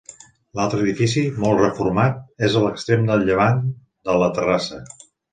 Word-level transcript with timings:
L'altre 0.59 0.77
edifici, 0.83 1.25
molt 1.43 1.59
reformat, 1.63 2.17
és 2.47 2.55
a 2.57 2.63
l'extrem 2.63 3.03
de 3.09 3.17
llevant 3.25 3.61
de 4.09 4.15
la 4.23 4.31
terrassa. 4.39 4.81